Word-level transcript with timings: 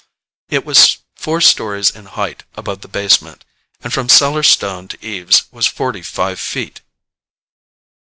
It 0.49 0.65
was 0.65 0.97
four 1.15 1.41
stories 1.41 1.91
in 1.95 2.05
height 2.07 2.43
above 2.55 2.81
the 2.81 2.87
basement, 2.87 3.45
and 3.83 3.93
from 3.93 4.09
cellar 4.09 4.41
stone 4.41 4.87
to 4.87 5.05
eaves 5.05 5.43
was 5.51 5.67
forty 5.67 6.01
five 6.01 6.39
feet. 6.39 6.81